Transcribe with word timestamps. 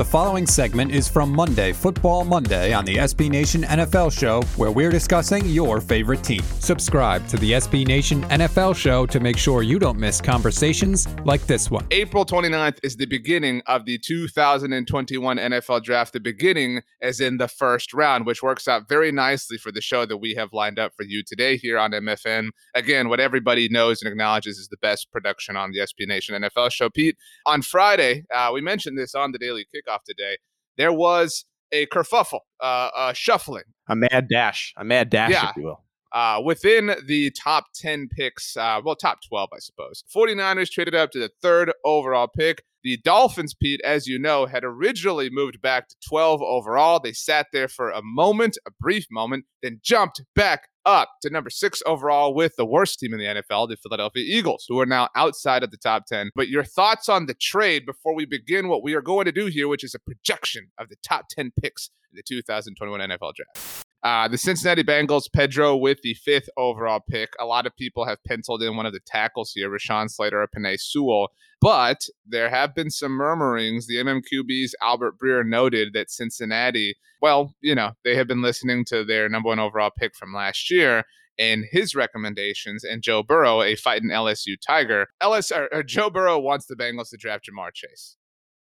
The 0.00 0.04
following 0.06 0.46
segment 0.46 0.92
is 0.92 1.08
from 1.08 1.30
Monday, 1.30 1.74
Football 1.74 2.24
Monday, 2.24 2.72
on 2.72 2.86
the 2.86 2.96
SB 2.96 3.28
Nation 3.28 3.64
NFL 3.64 4.18
Show, 4.18 4.40
where 4.56 4.70
we're 4.70 4.88
discussing 4.88 5.44
your 5.44 5.78
favorite 5.78 6.24
team. 6.24 6.40
Subscribe 6.58 7.28
to 7.28 7.36
the 7.36 7.52
SB 7.52 7.86
Nation 7.86 8.22
NFL 8.30 8.74
Show 8.76 9.04
to 9.04 9.20
make 9.20 9.36
sure 9.36 9.62
you 9.62 9.78
don't 9.78 9.98
miss 9.98 10.18
conversations 10.18 11.06
like 11.26 11.46
this 11.46 11.70
one. 11.70 11.86
April 11.90 12.24
29th 12.24 12.78
is 12.82 12.96
the 12.96 13.04
beginning 13.04 13.60
of 13.66 13.84
the 13.84 13.98
2021 13.98 15.36
NFL 15.36 15.82
Draft, 15.82 16.14
the 16.14 16.20
beginning 16.20 16.80
as 17.02 17.20
in 17.20 17.36
the 17.36 17.48
first 17.48 17.92
round, 17.92 18.24
which 18.24 18.42
works 18.42 18.66
out 18.66 18.88
very 18.88 19.12
nicely 19.12 19.58
for 19.58 19.70
the 19.70 19.82
show 19.82 20.06
that 20.06 20.16
we 20.16 20.34
have 20.34 20.54
lined 20.54 20.78
up 20.78 20.94
for 20.96 21.02
you 21.02 21.22
today 21.22 21.58
here 21.58 21.78
on 21.78 21.90
MFM. 21.90 22.52
Again, 22.74 23.10
what 23.10 23.20
everybody 23.20 23.68
knows 23.68 24.00
and 24.00 24.10
acknowledges 24.10 24.56
is 24.56 24.68
the 24.68 24.78
best 24.78 25.12
production 25.12 25.56
on 25.56 25.72
the 25.72 25.80
SB 25.80 26.08
Nation 26.08 26.40
NFL 26.42 26.72
Show. 26.72 26.88
Pete, 26.88 27.18
on 27.44 27.60
Friday, 27.60 28.24
uh, 28.34 28.48
we 28.50 28.62
mentioned 28.62 28.96
this 28.96 29.14
on 29.14 29.32
the 29.32 29.38
Daily 29.38 29.66
Kickoff 29.66 29.89
kickoff 29.90 30.02
today, 30.04 30.38
there 30.76 30.92
was 30.92 31.44
a 31.72 31.86
kerfuffle, 31.86 32.40
uh, 32.60 32.90
a 32.96 33.14
shuffling, 33.14 33.64
a 33.88 33.96
mad 33.96 34.28
dash, 34.28 34.72
a 34.76 34.84
mad 34.84 35.10
dash, 35.10 35.30
yeah. 35.30 35.50
if 35.50 35.56
you 35.56 35.64
will. 35.64 35.84
Uh, 36.12 36.40
within 36.44 36.94
the 37.06 37.30
top 37.30 37.66
10 37.74 38.08
picks, 38.08 38.56
uh, 38.56 38.80
well, 38.84 38.96
top 38.96 39.20
12, 39.28 39.48
I 39.54 39.58
suppose. 39.58 40.04
49ers 40.14 40.70
traded 40.70 40.94
up 40.94 41.10
to 41.12 41.18
the 41.18 41.30
third 41.40 41.72
overall 41.84 42.28
pick. 42.28 42.64
The 42.82 42.96
Dolphins, 43.04 43.52
Pete, 43.52 43.80
as 43.84 44.06
you 44.06 44.18
know, 44.18 44.46
had 44.46 44.64
originally 44.64 45.28
moved 45.30 45.60
back 45.60 45.88
to 45.88 45.96
12 46.08 46.40
overall. 46.40 46.98
They 46.98 47.12
sat 47.12 47.48
there 47.52 47.68
for 47.68 47.90
a 47.90 48.00
moment, 48.02 48.56
a 48.66 48.70
brief 48.80 49.06
moment, 49.10 49.44
then 49.62 49.80
jumped 49.82 50.22
back 50.34 50.68
up 50.86 51.10
to 51.20 51.30
number 51.30 51.50
six 51.50 51.82
overall 51.84 52.34
with 52.34 52.56
the 52.56 52.64
worst 52.64 52.98
team 52.98 53.12
in 53.12 53.18
the 53.18 53.42
NFL, 53.42 53.68
the 53.68 53.76
Philadelphia 53.76 54.24
Eagles, 54.26 54.64
who 54.66 54.80
are 54.80 54.86
now 54.86 55.08
outside 55.14 55.62
of 55.62 55.70
the 55.70 55.76
top 55.76 56.06
10. 56.06 56.30
But 56.34 56.48
your 56.48 56.64
thoughts 56.64 57.08
on 57.08 57.26
the 57.26 57.34
trade 57.34 57.84
before 57.84 58.14
we 58.14 58.24
begin 58.24 58.68
what 58.68 58.82
we 58.82 58.94
are 58.94 59.02
going 59.02 59.26
to 59.26 59.32
do 59.32 59.46
here, 59.46 59.68
which 59.68 59.84
is 59.84 59.94
a 59.94 59.98
projection 59.98 60.68
of 60.78 60.88
the 60.88 60.96
top 61.02 61.28
10 61.28 61.52
picks 61.60 61.90
in 62.10 62.16
the 62.16 62.22
2021 62.22 63.00
NFL 63.00 63.34
draft. 63.34 63.79
Uh, 64.02 64.28
the 64.28 64.38
Cincinnati 64.38 64.82
Bengals, 64.82 65.30
Pedro 65.30 65.76
with 65.76 66.00
the 66.02 66.14
fifth 66.14 66.48
overall 66.56 67.00
pick. 67.06 67.30
A 67.38 67.44
lot 67.44 67.66
of 67.66 67.76
people 67.76 68.06
have 68.06 68.22
penciled 68.26 68.62
in 68.62 68.76
one 68.76 68.86
of 68.86 68.94
the 68.94 69.00
tackles 69.06 69.52
here, 69.54 69.70
Rashawn 69.70 70.10
Slater 70.10 70.40
or 70.40 70.48
Penei 70.48 70.80
Sewell. 70.80 71.28
But 71.60 72.06
there 72.26 72.48
have 72.48 72.74
been 72.74 72.90
some 72.90 73.12
murmurings. 73.12 73.86
The 73.86 73.96
MMQB's 73.96 74.74
Albert 74.82 75.18
Breer 75.22 75.46
noted 75.46 75.92
that 75.92 76.10
Cincinnati, 76.10 76.96
well, 77.20 77.54
you 77.60 77.74
know, 77.74 77.92
they 78.02 78.16
have 78.16 78.26
been 78.26 78.40
listening 78.40 78.86
to 78.86 79.04
their 79.04 79.28
number 79.28 79.48
one 79.48 79.58
overall 79.58 79.90
pick 79.94 80.16
from 80.16 80.32
last 80.32 80.70
year 80.70 81.04
and 81.40 81.64
his 81.70 81.94
recommendations, 81.94 82.84
and 82.84 83.02
Joe 83.02 83.22
Burrow, 83.22 83.62
a 83.62 83.74
fighting 83.74 84.10
LSU 84.10 84.56
Tiger. 84.64 85.08
LS 85.22 85.50
or, 85.50 85.68
or 85.72 85.82
Joe 85.82 86.10
Burrow 86.10 86.38
wants 86.38 86.66
the 86.66 86.76
Bengals 86.76 87.08
to 87.10 87.16
draft 87.16 87.48
Ja'Marr 87.50 87.72
Chase. 87.72 88.16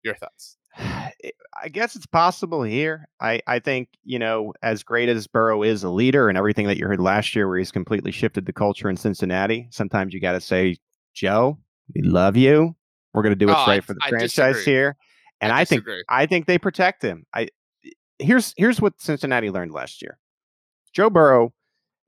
Your 0.05 0.15
thoughts? 0.15 0.58
Eh, 1.25 1.31
I 1.61 1.69
guess 1.69 1.97
it's 1.97 2.07
possible 2.07 2.63
here. 2.63 3.09
I, 3.21 3.41
I 3.47 3.59
think, 3.59 3.89
you 4.05 4.19
know, 4.19 4.53
as 4.63 4.83
great 4.83 5.09
as 5.09 5.27
Burrow 5.27 5.63
is 5.63 5.83
a 5.83 5.91
leader 5.91 6.29
and 6.29 6.39
everything 6.39 6.67
that 6.67 6.77
you 6.77 6.87
heard 6.87 7.01
last 7.01 7.35
year 7.35 7.49
where 7.49 7.59
he's 7.59 7.73
completely 7.73 8.13
shifted 8.13 8.47
the 8.47 8.53
culture 8.53 8.89
in 8.89 8.97
Cincinnati, 8.97 9.69
sometimes 9.71 10.15
you 10.15 10.21
got 10.21 10.33
to 10.33 10.41
say, 10.41 10.77
Joe, 11.15 11.59
we 11.95 12.03
love 12.03 12.37
you. 12.37 12.77
We're 13.13 13.23
going 13.23 13.33
to 13.33 13.37
do 13.37 13.47
oh, 13.47 13.55
what's 13.55 13.67
oh, 13.67 13.71
right 13.71 13.85
for 13.85 13.95
the 13.95 14.01
I, 14.05 14.11
franchise 14.11 14.57
I 14.59 14.63
here. 14.63 14.97
And 15.41 15.53
I, 15.53 15.61
I 15.61 15.65
think 15.65 15.85
I 16.09 16.27
think 16.27 16.47
they 16.47 16.59
protect 16.59 17.03
him. 17.03 17.25
I 17.33 17.49
eh, 17.85 17.91
here's 18.19 18.55
here's 18.57 18.81
what 18.81 19.01
Cincinnati 19.01 19.51
learned 19.51 19.73
last 19.73 20.03
year. 20.03 20.19
Joe 20.93 21.11
Burrow 21.11 21.53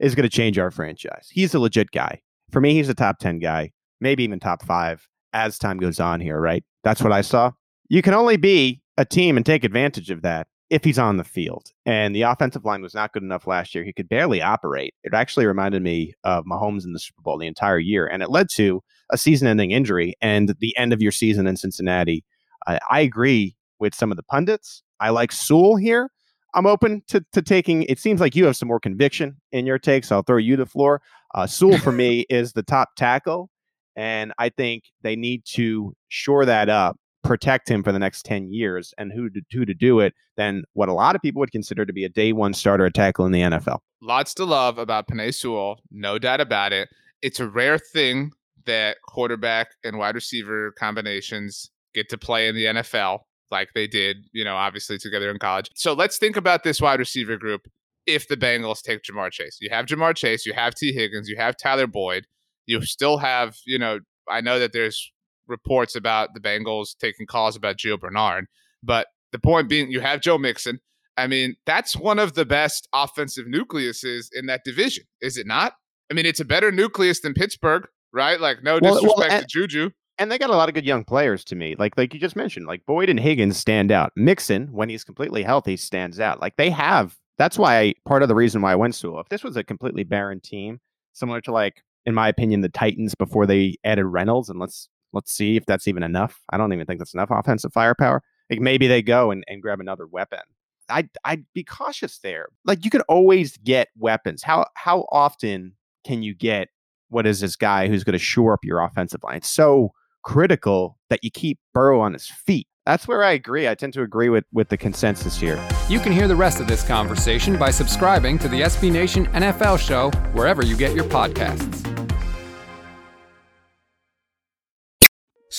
is 0.00 0.14
going 0.14 0.28
to 0.28 0.36
change 0.36 0.58
our 0.58 0.70
franchise. 0.70 1.28
He's 1.30 1.54
a 1.54 1.60
legit 1.60 1.90
guy. 1.92 2.22
For 2.50 2.60
me, 2.60 2.74
he's 2.74 2.88
a 2.88 2.94
top 2.94 3.18
10 3.18 3.38
guy, 3.38 3.72
maybe 4.00 4.24
even 4.24 4.40
top 4.40 4.64
5 4.64 5.08
as 5.32 5.58
time 5.58 5.78
goes 5.78 6.00
on 6.00 6.18
here, 6.18 6.40
right? 6.40 6.64
That's 6.82 7.02
what 7.02 7.12
I 7.12 7.20
saw 7.20 7.52
you 7.90 8.00
can 8.02 8.14
only 8.14 8.38
be 8.38 8.79
a 8.96 9.04
team 9.04 9.36
and 9.36 9.46
take 9.46 9.64
advantage 9.64 10.10
of 10.10 10.22
that 10.22 10.46
if 10.70 10.84
he's 10.84 10.98
on 10.98 11.16
the 11.16 11.24
field. 11.24 11.72
And 11.84 12.14
the 12.14 12.22
offensive 12.22 12.64
line 12.64 12.80
was 12.80 12.94
not 12.94 13.12
good 13.12 13.24
enough 13.24 13.46
last 13.46 13.74
year. 13.74 13.82
He 13.84 13.92
could 13.92 14.08
barely 14.08 14.40
operate. 14.40 14.94
It 15.02 15.12
actually 15.12 15.46
reminded 15.46 15.82
me 15.82 16.14
of 16.22 16.44
Mahomes 16.44 16.84
in 16.84 16.92
the 16.92 17.00
Super 17.00 17.22
Bowl 17.22 17.38
the 17.38 17.48
entire 17.48 17.78
year. 17.78 18.06
And 18.06 18.22
it 18.22 18.30
led 18.30 18.48
to 18.50 18.82
a 19.10 19.18
season 19.18 19.48
ending 19.48 19.72
injury 19.72 20.14
and 20.20 20.54
the 20.60 20.76
end 20.76 20.92
of 20.92 21.02
your 21.02 21.12
season 21.12 21.48
in 21.48 21.56
Cincinnati. 21.56 22.24
Uh, 22.66 22.78
I 22.88 23.00
agree 23.00 23.56
with 23.80 23.94
some 23.94 24.12
of 24.12 24.16
the 24.16 24.22
pundits. 24.22 24.82
I 25.00 25.10
like 25.10 25.32
Sewell 25.32 25.76
here. 25.76 26.10
I'm 26.54 26.66
open 26.66 27.02
to, 27.08 27.24
to 27.32 27.42
taking, 27.42 27.84
it 27.84 27.98
seems 27.98 28.20
like 28.20 28.36
you 28.36 28.44
have 28.46 28.56
some 28.56 28.68
more 28.68 28.80
conviction 28.80 29.36
in 29.52 29.66
your 29.66 29.78
takes. 29.78 30.08
So 30.08 30.16
I'll 30.16 30.22
throw 30.22 30.36
you 30.36 30.56
the 30.56 30.66
floor. 30.66 31.02
Uh, 31.34 31.46
Sewell 31.46 31.78
for 31.78 31.92
me 31.92 32.26
is 32.28 32.52
the 32.52 32.62
top 32.62 32.90
tackle. 32.96 33.50
And 33.96 34.32
I 34.38 34.50
think 34.50 34.84
they 35.02 35.16
need 35.16 35.44
to 35.46 35.94
shore 36.08 36.44
that 36.44 36.68
up 36.68 36.96
protect 37.22 37.68
him 37.68 37.82
for 37.82 37.92
the 37.92 37.98
next 37.98 38.24
10 38.24 38.50
years 38.50 38.94
and 38.98 39.12
who 39.12 39.28
to, 39.30 39.40
who 39.52 39.64
to 39.64 39.74
do 39.74 40.00
it 40.00 40.14
than 40.36 40.64
what 40.72 40.88
a 40.88 40.92
lot 40.92 41.14
of 41.14 41.22
people 41.22 41.40
would 41.40 41.52
consider 41.52 41.84
to 41.84 41.92
be 41.92 42.04
a 42.04 42.08
day 42.08 42.32
one 42.32 42.54
starter 42.54 42.86
at 42.86 42.94
tackle 42.94 43.26
in 43.26 43.32
the 43.32 43.40
NFL. 43.40 43.78
Lots 44.00 44.34
to 44.34 44.44
love 44.44 44.78
about 44.78 45.08
Penei 45.08 45.34
Sewell, 45.34 45.80
no 45.90 46.18
doubt 46.18 46.40
about 46.40 46.72
it. 46.72 46.88
It's 47.22 47.40
a 47.40 47.46
rare 47.46 47.78
thing 47.78 48.32
that 48.66 48.98
quarterback 49.06 49.72
and 49.84 49.98
wide 49.98 50.14
receiver 50.14 50.72
combinations 50.78 51.70
get 51.94 52.08
to 52.08 52.18
play 52.18 52.48
in 52.48 52.54
the 52.54 52.64
NFL 52.66 53.20
like 53.50 53.70
they 53.74 53.86
did, 53.86 54.18
you 54.32 54.44
know, 54.44 54.56
obviously 54.56 54.96
together 54.96 55.30
in 55.30 55.38
college. 55.38 55.70
So 55.74 55.92
let's 55.92 56.18
think 56.18 56.36
about 56.36 56.62
this 56.62 56.80
wide 56.80 57.00
receiver 57.00 57.36
group 57.36 57.62
if 58.06 58.28
the 58.28 58.36
Bengals 58.36 58.82
take 58.82 59.02
Ja'Marr 59.02 59.30
Chase. 59.30 59.58
You 59.60 59.70
have 59.70 59.86
Ja'Marr 59.86 60.14
Chase, 60.14 60.46
you 60.46 60.52
have 60.52 60.74
Tee 60.74 60.92
Higgins, 60.92 61.28
you 61.28 61.36
have 61.36 61.56
Tyler 61.56 61.86
Boyd, 61.86 62.26
you 62.66 62.80
still 62.82 63.18
have, 63.18 63.56
you 63.66 63.78
know, 63.78 64.00
I 64.28 64.40
know 64.40 64.58
that 64.58 64.72
there's 64.72 65.12
reports 65.50 65.94
about 65.94 66.32
the 66.32 66.40
Bengals 66.40 66.96
taking 66.98 67.26
calls 67.26 67.56
about 67.56 67.76
Gio 67.76 68.00
Bernard. 68.00 68.46
But 68.82 69.08
the 69.32 69.38
point 69.38 69.68
being, 69.68 69.90
you 69.90 70.00
have 70.00 70.20
Joe 70.20 70.38
Mixon. 70.38 70.80
I 71.16 71.26
mean, 71.26 71.56
that's 71.66 71.96
one 71.96 72.18
of 72.18 72.32
the 72.34 72.46
best 72.46 72.88
offensive 72.94 73.46
nucleuses 73.46 74.28
in 74.32 74.46
that 74.46 74.62
division, 74.64 75.04
is 75.20 75.36
it 75.36 75.46
not? 75.46 75.74
I 76.10 76.14
mean, 76.14 76.24
it's 76.24 76.40
a 76.40 76.44
better 76.44 76.72
nucleus 76.72 77.20
than 77.20 77.34
Pittsburgh, 77.34 77.86
right? 78.12 78.40
Like, 78.40 78.62
no 78.62 78.80
disrespect 78.80 79.16
well, 79.16 79.30
and, 79.30 79.42
to 79.42 79.46
Juju. 79.46 79.90
And 80.18 80.30
they 80.30 80.38
got 80.38 80.50
a 80.50 80.56
lot 80.56 80.68
of 80.68 80.74
good 80.74 80.86
young 80.86 81.04
players 81.04 81.44
to 81.44 81.56
me. 81.56 81.76
Like, 81.78 81.96
like 81.96 82.14
you 82.14 82.20
just 82.20 82.36
mentioned, 82.36 82.66
like 82.66 82.84
Boyd 82.86 83.10
and 83.10 83.20
Higgins 83.20 83.56
stand 83.56 83.92
out. 83.92 84.12
Mixon, 84.16 84.68
when 84.72 84.88
he's 84.88 85.04
completely 85.04 85.42
healthy, 85.42 85.76
stands 85.76 86.20
out. 86.20 86.40
Like 86.40 86.56
they 86.56 86.70
have. 86.70 87.16
That's 87.38 87.58
why 87.58 87.78
I, 87.78 87.94
part 88.06 88.22
of 88.22 88.28
the 88.28 88.34
reason 88.34 88.60
why 88.60 88.72
I 88.72 88.76
went 88.76 88.94
to. 88.94 89.18
If 89.18 89.28
this 89.30 89.42
was 89.42 89.56
a 89.56 89.64
completely 89.64 90.04
barren 90.04 90.40
team, 90.40 90.80
similar 91.14 91.40
to 91.42 91.52
like, 91.52 91.82
in 92.04 92.14
my 92.14 92.28
opinion, 92.28 92.60
the 92.60 92.68
Titans 92.68 93.14
before 93.14 93.46
they 93.46 93.76
added 93.84 94.04
Reynolds, 94.04 94.50
and 94.50 94.58
let's 94.58 94.88
Let's 95.12 95.32
see 95.32 95.56
if 95.56 95.66
that's 95.66 95.88
even 95.88 96.02
enough. 96.02 96.40
I 96.50 96.56
don't 96.56 96.72
even 96.72 96.86
think 96.86 96.98
that's 96.98 97.14
enough 97.14 97.30
offensive 97.30 97.72
firepower. 97.72 98.22
Like 98.48 98.60
maybe 98.60 98.86
they 98.86 99.02
go 99.02 99.30
and, 99.30 99.44
and 99.48 99.62
grab 99.62 99.80
another 99.80 100.06
weapon. 100.06 100.40
I'd 100.88 101.08
I'd 101.24 101.44
be 101.54 101.64
cautious 101.64 102.18
there. 102.18 102.48
Like 102.64 102.84
you 102.84 102.90
can 102.90 103.02
always 103.02 103.56
get 103.58 103.88
weapons. 103.96 104.42
How 104.42 104.66
how 104.74 105.06
often 105.12 105.74
can 106.04 106.22
you 106.22 106.34
get 106.34 106.68
what 107.08 107.26
is 107.26 107.40
this 107.40 107.56
guy 107.56 107.88
who's 107.88 108.04
going 108.04 108.12
to 108.12 108.18
shore 108.18 108.52
up 108.52 108.64
your 108.64 108.80
offensive 108.80 109.22
line? 109.22 109.36
It's 109.36 109.48
so 109.48 109.92
critical 110.22 110.98
that 111.08 111.22
you 111.22 111.30
keep 111.30 111.58
Burrow 111.74 112.00
on 112.00 112.12
his 112.12 112.26
feet. 112.26 112.66
That's 112.86 113.06
where 113.06 113.22
I 113.22 113.32
agree. 113.32 113.68
I 113.68 113.74
tend 113.74 113.92
to 113.94 114.02
agree 114.02 114.30
with, 114.30 114.44
with 114.52 114.68
the 114.68 114.76
consensus 114.76 115.38
here. 115.38 115.62
You 115.88 116.00
can 116.00 116.12
hear 116.12 116.26
the 116.26 116.36
rest 116.36 116.60
of 116.60 116.66
this 116.66 116.86
conversation 116.86 117.56
by 117.58 117.70
subscribing 117.70 118.38
to 118.38 118.48
the 118.48 118.62
SB 118.62 118.90
Nation 118.90 119.26
NFL 119.28 119.78
show 119.78 120.10
wherever 120.32 120.64
you 120.64 120.76
get 120.76 120.94
your 120.94 121.04
podcasts. 121.04 121.79